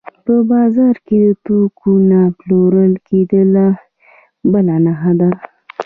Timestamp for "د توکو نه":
1.23-2.21